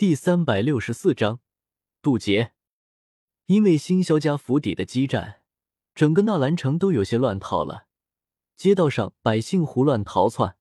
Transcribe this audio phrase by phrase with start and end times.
[0.00, 1.40] 第三百六十四章
[2.00, 2.54] 渡劫。
[3.44, 5.42] 因为新萧家府邸的激战，
[5.94, 7.86] 整个纳兰城都有些乱套了。
[8.56, 10.56] 街道上百姓胡乱逃窜，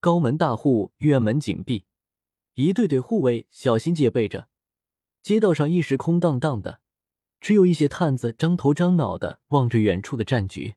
[0.00, 1.84] 高门大户院门紧闭，
[2.54, 4.48] 一队队护卫小心戒备着。
[5.22, 6.80] 街道上一时空荡荡的，
[7.38, 10.76] 只有一些探子张头张脑的望着远处的战局。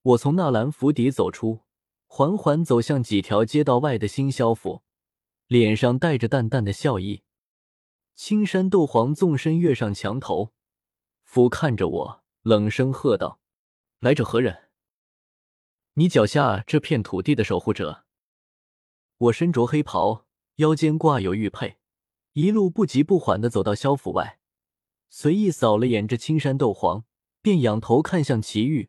[0.00, 1.60] 我从纳兰府邸走出，
[2.06, 4.85] 缓缓走向几条街道外的新萧府。
[5.46, 7.22] 脸上带着淡淡的笑意，
[8.16, 10.52] 青山斗皇纵身跃上墙头，
[11.22, 13.40] 俯看着我，冷声喝道
[14.00, 14.70] ：“来者何人？
[15.94, 18.04] 你脚下这片土地的守护者。”
[19.18, 21.78] 我身着黑袍，腰间挂有玉佩，
[22.32, 24.40] 一路不急不缓的走到萧府外，
[25.08, 27.04] 随意扫了眼这青山斗皇，
[27.40, 28.88] 便仰头看向祁煜，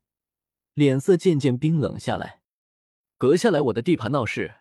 [0.73, 2.41] 脸色渐渐冰冷下来
[3.19, 4.55] ：“阁下来我的地盘闹事。”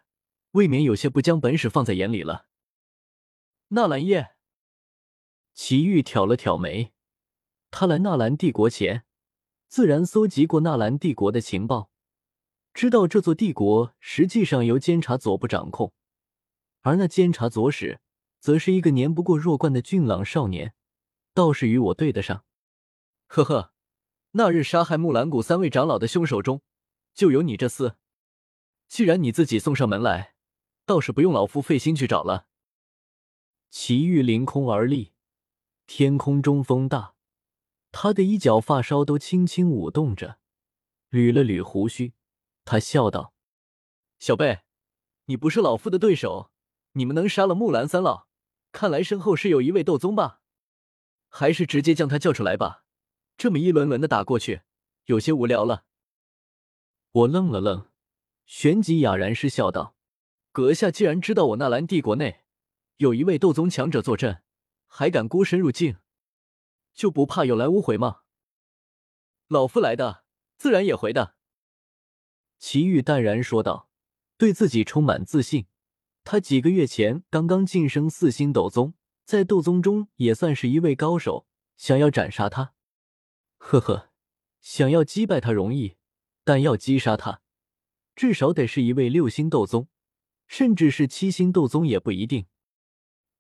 [0.57, 2.47] 未免有些不将本使放在眼里了。
[3.69, 4.37] 纳兰叶，
[5.53, 6.95] 祁煜挑了挑眉，
[7.71, 9.05] 他来纳兰帝国前，
[9.69, 11.91] 自然搜集过纳兰帝国的情报，
[12.73, 15.93] 知道这座帝国实际上由监察左部掌控，
[16.81, 18.01] 而那监察左使，
[18.41, 20.73] 则是一个年不过弱冠的俊朗少年，
[21.35, 22.47] 倒是与我对得上。
[23.27, 23.75] 呵呵，
[24.31, 26.63] 那日杀害木兰谷三位长老的凶手中，
[27.13, 27.97] 就有你这厮。
[28.89, 30.36] 既然你自己送上门来。
[30.87, 32.47] 倒是不用老夫费心去找了。
[33.69, 35.13] 祁煜凌空而立，
[35.87, 37.15] 天空中风大，
[37.91, 40.39] 他的衣角发梢都轻轻舞动着，
[41.11, 42.15] 捋了捋胡须，
[42.65, 43.35] 他笑道
[44.21, 44.61] ：“小贝，
[45.25, 46.53] 你不是老夫的对手，
[46.93, 48.29] 你们能杀了木兰三老，
[48.71, 50.41] 看来身后是有一位斗宗吧？
[51.29, 52.85] 还是直接将他叫出来吧，
[53.37, 54.63] 这么一轮轮的打过去，
[55.07, 55.85] 有些无聊了。”
[57.11, 57.91] 我愣了愣，
[58.47, 59.96] 旋即哑然失笑道。
[60.57, 62.41] 阁下既然知道我纳兰帝国内
[62.97, 64.43] 有一位斗宗强者坐镇，
[64.87, 65.99] 还敢孤身入境，
[66.95, 68.23] 就不怕有来无回吗？
[69.49, 70.25] 老夫来的，
[70.57, 71.35] 自然也回的。
[72.59, 73.91] 祁煜淡然说道，
[74.39, 75.67] 对自己充满自信。
[76.25, 78.95] 他几个月前刚刚晋升四星斗宗，
[79.27, 81.47] 在斗宗中也算是一位高手。
[81.77, 82.73] 想要斩杀他，
[83.59, 84.09] 呵呵，
[84.63, 85.99] 想要击败他容易，
[86.45, 87.43] 但要击杀他，
[88.15, 89.89] 至少得是一位六星斗宗。
[90.47, 92.47] 甚至是七星斗宗也不一定。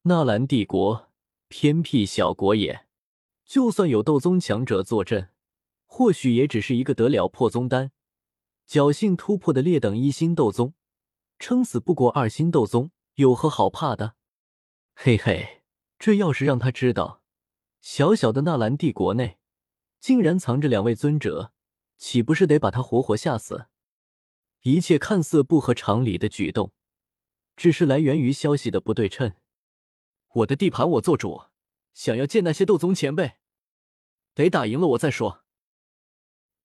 [0.02, 1.10] 纳兰帝国
[1.48, 2.86] 偏僻小国也，
[3.44, 5.30] 就算有斗宗强者坐镇，
[5.84, 7.92] 或许也只是一个得了破宗丹、
[8.68, 10.74] 侥幸突破的劣等一星斗宗，
[11.38, 14.14] 撑死不过二星斗宗，有何好怕的？
[14.94, 15.62] 嘿嘿，
[15.98, 17.22] 这要是让他知道，
[17.80, 19.38] 小小的纳兰帝国内
[20.00, 21.52] 竟然藏着两位尊者，
[21.96, 23.66] 岂不是得把他活活吓死？
[24.62, 26.72] 一切看似不合常理的举动。
[27.56, 29.34] 只是来源于消息的不对称。
[30.34, 31.44] 我的地盘我做主，
[31.94, 33.36] 想要见那些斗宗前辈，
[34.34, 35.44] 得打赢了我再说。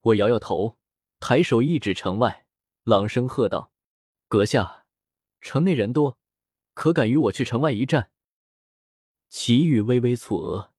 [0.02, 0.78] 我摇摇头，
[1.20, 2.46] 抬手一指城外，
[2.84, 3.72] 朗声喝道
[4.28, 4.84] ：“阁下，
[5.40, 6.18] 城内人多，
[6.74, 8.10] 可敢与我去城外一战？”
[9.30, 10.72] 祁煜微微蹙额，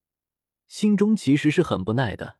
[0.67, 2.37] 心中其实是很不耐的。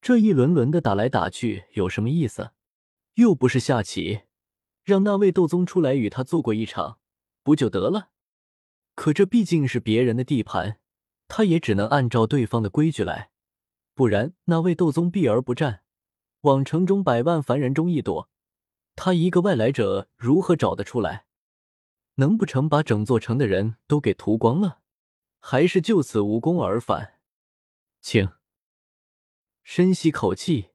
[0.00, 2.52] 这一轮轮的打来打去有什么意思？
[3.14, 4.22] 又不是下棋。
[4.84, 6.98] 让那位斗宗出来与他做过一场，
[7.42, 8.10] 不就得了？
[8.94, 10.78] 可这毕竟是别人的地盘，
[11.26, 13.30] 他也只能按照对方的规矩来，
[13.94, 15.82] 不然那位斗宗避而不战，
[16.42, 18.28] 往城中百万凡人中一躲，
[18.94, 21.26] 他一个外来者如何找得出来？
[22.16, 24.82] 能不成把整座城的人都给屠光了，
[25.40, 27.18] 还是就此无功而返？
[28.00, 28.30] 请
[29.64, 30.70] 深吸口气，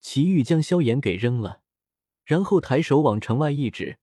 [0.00, 1.61] 祁煜将萧炎给扔了。
[2.32, 3.98] 然后抬手往城外一指，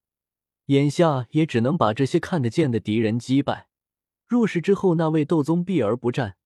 [0.66, 3.70] 眼下也只能把这些看得见的敌人击败。
[4.28, 6.38] 若是之后那位斗宗避而不战，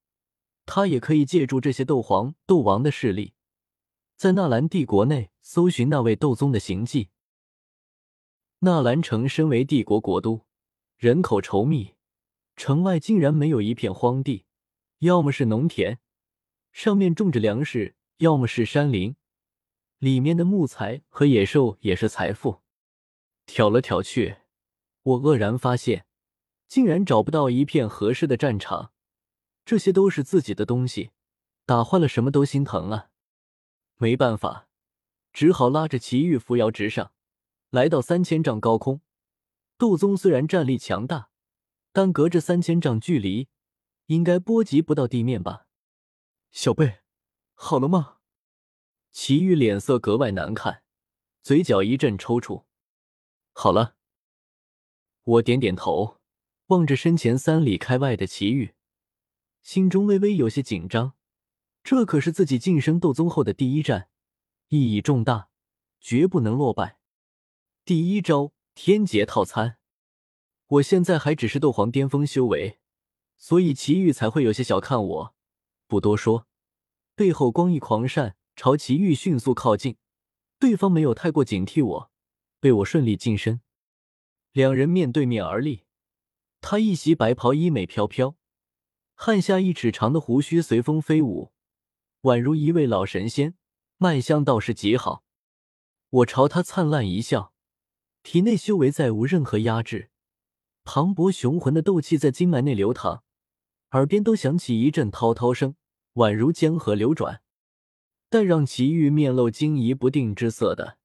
[0.66, 3.33] 他也可以借助这些斗皇、斗王的势力，
[4.16, 7.09] 在纳兰帝国内搜寻那位斗宗的行迹。
[8.59, 10.45] 纳兰城身为帝国国都，
[10.95, 11.95] 人口稠密，
[12.55, 14.45] 城外竟然没有一片荒地，
[15.00, 16.00] 要么是农田，
[16.71, 19.18] 上面种着粮食，要么是山林。
[20.03, 22.61] 里面的木材和野兽也是财富。
[23.45, 24.35] 挑了挑去，
[25.03, 26.05] 我愕然发现，
[26.67, 28.91] 竟然找不到一片合适的战场。
[29.63, 31.11] 这些都是自己的东西，
[31.65, 33.11] 打坏了什么都心疼啊！
[33.95, 34.67] 没办法，
[35.31, 37.13] 只好拉着祁煜扶摇直上，
[37.69, 38.99] 来到三千丈高空。
[39.77, 41.29] 斗宗虽然战力强大，
[41.94, 43.47] 但隔着三千丈距离，
[44.07, 45.65] 应该波及不到地面吧？
[46.51, 46.99] 小贝，
[47.53, 48.17] 好了吗？
[49.13, 50.81] 祁煜脸色格外难看，
[51.44, 52.65] 嘴角一阵抽搐。
[53.51, 53.95] 好了，
[55.24, 56.19] 我点点头，
[56.68, 58.74] 望着身前三里开外的祁煜，
[59.62, 61.13] 心中微微有些紧张。
[61.83, 64.10] 这可是自己晋升斗宗后的第一战，
[64.69, 65.50] 意义重大，
[66.01, 66.98] 绝不能落败。
[67.86, 69.77] 第一招天劫套餐，
[70.66, 72.80] 我现在还只是斗皇巅峰修为，
[73.38, 75.36] 所以祁煜才会有些小看我。
[75.86, 76.48] 不多说，
[77.13, 79.97] 背后光翼狂扇，朝祁煜迅速靠近。
[80.59, 82.11] 对方没有太过警惕我，
[82.59, 83.61] 被我顺利近身。
[84.53, 85.83] 两人面对面而立，
[86.61, 88.38] 他一袭白袍，衣美飘飘，
[89.15, 91.51] 汗下一尺长的胡须随风飞舞。
[92.21, 93.55] 宛如一位老神仙，
[93.97, 95.25] 脉象倒是极好。
[96.09, 97.53] 我朝他灿烂一笑，
[98.21, 100.09] 体内修为再无任何压制，
[100.83, 103.23] 磅礴雄浑的斗气在经脉内流淌，
[103.91, 105.75] 耳边都响起一阵滔滔声，
[106.13, 107.43] 宛如江河流转。
[108.33, 110.97] 但让祁煜面露惊疑不定之色的，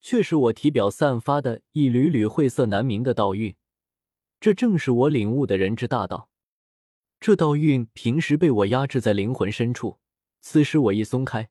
[0.00, 3.54] 却是我体表散发的一缕缕晦涩难明的道韵。
[4.40, 6.28] 这正是我领悟的人之大道。
[7.20, 10.00] 这道韵平时被我压制在灵魂深处。
[10.40, 11.50] 此时我一松开，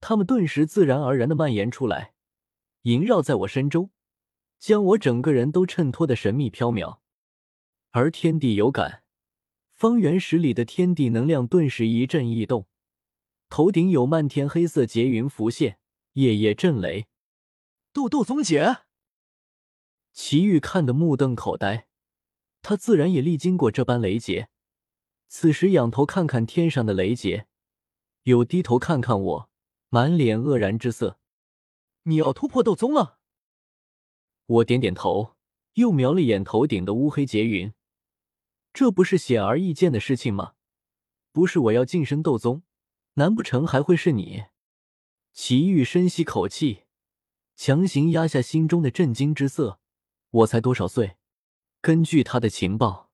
[0.00, 2.14] 他们顿时自然而然的蔓延出来，
[2.82, 3.90] 萦绕在我身周，
[4.58, 6.98] 将我整个人都衬托的神秘飘渺。
[7.92, 9.04] 而天地有感，
[9.76, 12.66] 方圆十里的天地能量顿时一阵异动，
[13.50, 15.80] 头顶有漫天黑色劫云浮现，
[16.12, 17.08] 夜夜震雷。
[17.92, 18.82] 斗斗宗劫，
[20.12, 21.88] 祁煜看得目瞪口呆，
[22.62, 24.48] 他自然也历经过这般雷劫，
[25.26, 27.48] 此时仰头看看天上的雷劫。
[28.22, 29.50] 又低头看看我，
[29.88, 31.18] 满脸愕然之色。
[32.04, 33.18] 你要突破斗宗了？
[34.46, 35.34] 我点点头，
[35.72, 37.74] 又瞄了眼头顶的乌黑劫云。
[38.72, 40.54] 这不是显而易见的事情吗？
[41.32, 42.62] 不是我要晋升斗宗，
[43.20, 44.44] 难不成还会是你？
[45.34, 46.84] 祁煜深吸口气，
[47.54, 49.78] 强行压下心中的震惊之色。
[50.30, 51.18] 我才多少岁？
[51.82, 53.10] 根据他的情报，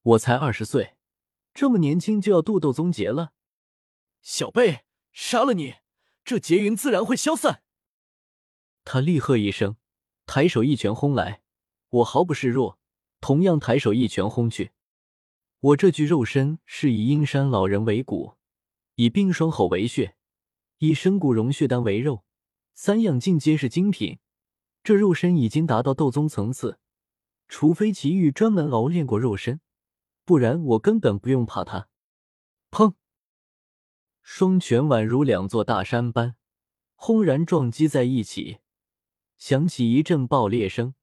[0.00, 0.96] 我才二十岁，
[1.52, 3.34] 这么年轻就要渡斗宗劫了？
[4.22, 5.74] 小辈，杀了你，
[6.24, 7.62] 这劫云自然会消散。
[8.82, 9.76] 他厉喝一声，
[10.24, 11.42] 抬手一拳轰来，
[11.90, 12.78] 我毫不示弱，
[13.20, 14.72] 同样抬手一拳轰去。
[15.60, 18.36] 我这具肉身是以阴山老人为骨，
[18.96, 20.16] 以冰霜吼为血，
[20.78, 22.24] 以深骨融血丹为肉，
[22.74, 24.18] 三样尽皆是精品。
[24.82, 26.78] 这肉身已经达到斗宗层次，
[27.48, 29.60] 除非祁煜专门熬炼过肉身，
[30.24, 31.88] 不然我根本不用怕他。
[32.70, 32.94] 砰！
[34.22, 36.36] 双拳宛如两座大山般
[36.94, 38.58] 轰然撞击在一起，
[39.36, 40.94] 响起一阵爆裂声，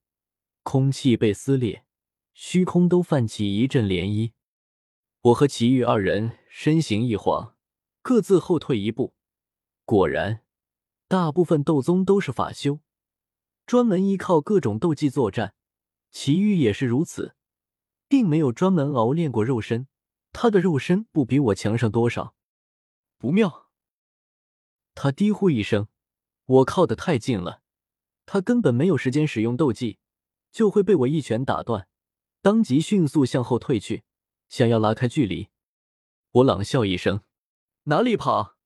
[0.64, 1.86] 空气被撕裂，
[2.34, 4.32] 虚空都泛起一阵涟漪。
[5.22, 7.56] 我和祁煜二人身形一晃，
[8.02, 9.14] 各自后退一步。
[9.86, 10.44] 果然，
[11.08, 12.80] 大部分斗宗都是法修，
[13.66, 15.54] 专门依靠各种斗技作战。
[16.12, 17.36] 祁煜也是如此，
[18.08, 19.88] 并没有专门熬炼过肉身，
[20.34, 22.36] 他的肉身不比我强上多少。
[23.18, 23.70] 不妙！
[24.94, 25.88] 他低呼一声
[26.46, 27.62] ：“我靠得太近了，
[28.26, 30.00] 他根本没有时间使用斗技，
[30.52, 31.88] 就会被我一拳打断。”
[32.44, 34.04] 当即迅速向后退去，
[34.50, 35.50] 想要拉开距离。
[36.32, 37.22] 我冷笑一声
[37.84, 38.58] ：“哪里跑？”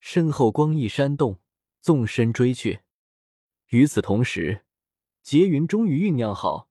[0.00, 1.40] 身后光翼扇动，
[1.80, 2.80] 纵身追去。
[3.68, 4.64] 与此同时，
[5.22, 6.68] 劫云终于酝酿好，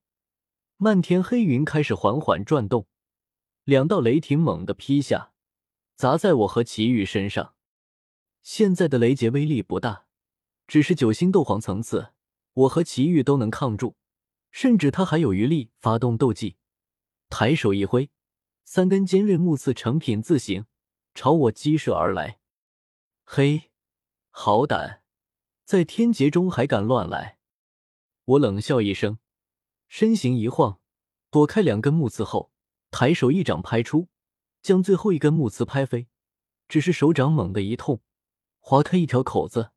[0.76, 2.86] 漫天黑云开始缓缓转动，
[3.64, 5.32] 两道雷霆猛地劈下。
[5.94, 7.54] 砸在我和祁煜身上。
[8.42, 10.06] 现在的雷劫威力不大，
[10.68, 12.12] 只是九星斗皇层次，
[12.54, 13.96] 我和祁煜都能抗住，
[14.52, 16.56] 甚至他还有余力发动斗技。
[17.28, 18.10] 抬手一挥，
[18.64, 20.66] 三根尖锐木刺成品字形
[21.18, 22.38] 朝我激射而来。
[23.24, 23.72] 嘿，
[24.30, 25.02] 好胆，
[25.64, 27.38] 在天劫中还敢乱来！
[28.24, 29.18] 我冷笑一声，
[29.88, 30.78] 身形一晃，
[31.28, 32.52] 躲开两根木刺后，
[32.92, 34.06] 抬手一掌拍出。
[34.62, 36.06] 将最后一根木刺拍飞，
[36.68, 38.00] 只是手掌猛地一痛，
[38.60, 39.72] 划开一条口子，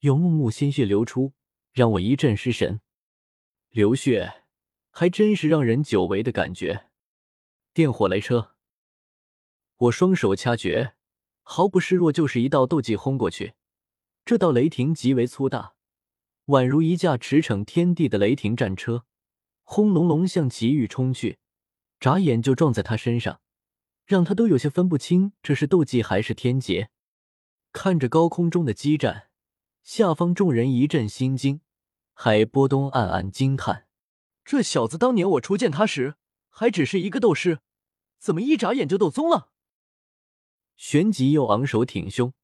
[0.00, 1.32] 有木木鲜血流出，
[1.70, 2.80] 让我一阵失神。
[3.68, 4.42] 流血
[4.90, 6.88] 还真是让人久违的感觉。
[7.72, 8.51] 电火雷车，
[9.82, 10.94] 我双手掐诀，
[11.42, 13.54] 毫不示弱，就是一道斗技轰过去。
[14.24, 15.74] 这道雷霆极为粗大，
[16.46, 19.04] 宛如一架驰骋天地的雷霆战车，
[19.64, 21.38] 轰隆隆向祁煜冲去，
[21.98, 23.40] 眨眼就撞在他身上。
[24.04, 26.90] 让他都有些分不清这是斗技还是天劫。
[27.72, 29.30] 看着高空中的激战，
[29.82, 31.60] 下方众人一阵心惊，
[32.12, 33.88] 海波东暗暗惊叹：
[34.44, 36.14] 这小子当年我初见他时
[36.50, 37.58] 还只是一个斗师，
[38.20, 39.48] 怎么一眨眼就斗宗了？
[40.82, 42.34] 旋即又昂首挺胸，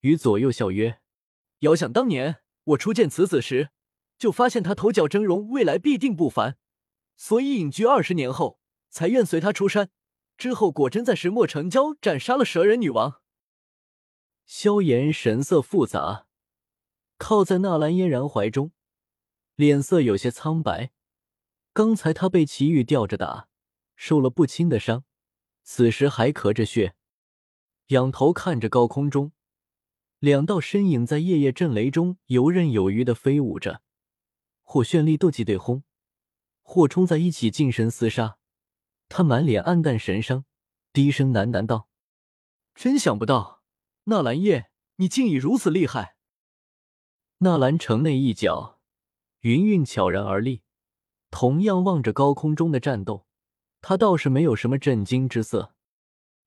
[0.00, 1.02] 与左右笑曰
[1.60, 3.68] ：“遥想当年我初见此子时，
[4.16, 6.56] 就发现他头角峥嵘，未来必定不凡，
[7.18, 8.58] 所以隐居二十年后，
[8.88, 9.90] 才愿随他出山。
[10.38, 13.20] 之后果真在石墨城郊斩杀了蛇人女王。
[14.46, 16.26] 萧炎神色复杂，
[17.18, 18.72] 靠在纳兰嫣然怀中，
[19.54, 20.92] 脸色有些苍白。
[21.74, 23.48] 刚才他被祁煜吊着打，
[23.94, 25.04] 受了不轻的伤，
[25.62, 26.94] 此时还咳着血，
[27.88, 29.32] 仰头看着高空中，
[30.18, 33.82] 两道身影在夜夜震雷中游刃有余的飞舞着，
[34.62, 35.82] 或绚丽斗技对轰，
[36.62, 38.38] 或冲在一起近身厮杀。
[39.08, 40.44] 他满脸暗淡神伤，
[40.92, 41.88] 低声喃喃道
[42.74, 43.62] ：“真想不到，
[44.04, 46.16] 纳兰叶，你竟已如此厉害。”
[47.38, 48.78] 纳兰城内一角，
[49.40, 50.62] 云韵悄然而立。
[51.30, 53.26] 同样望着高空中的战斗，
[53.80, 55.74] 他倒是没有什么震惊之色。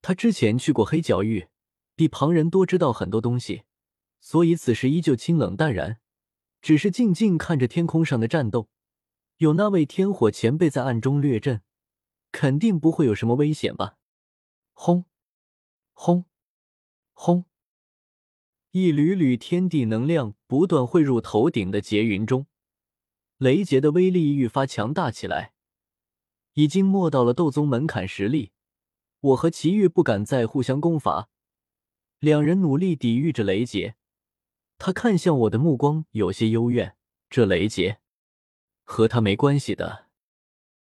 [0.07, 1.47] 他之前去过黑角域，
[1.95, 3.63] 比旁人多知道很多东西，
[4.19, 5.99] 所以此时依旧清冷淡然，
[6.61, 8.69] 只是静静看着天空上的战斗。
[9.37, 11.63] 有那位天火前辈在暗中略阵，
[12.31, 13.97] 肯定不会有什么危险吧？
[14.73, 15.05] 轰！
[15.93, 16.25] 轰！
[17.13, 17.45] 轰！
[18.69, 22.45] 一缕缕天地能量不断汇入头顶的劫云中。
[23.37, 25.53] 雷劫的威力愈发强大起来，
[26.53, 28.51] 已经没到了斗宗门槛实力。
[29.25, 31.29] 我和祁煜不敢再互相攻伐，
[32.19, 33.95] 两人努力抵御着雷劫。
[34.77, 36.95] 他看向我的目光有些幽怨，
[37.27, 37.97] 这雷劫
[38.83, 40.04] 和他没关系的。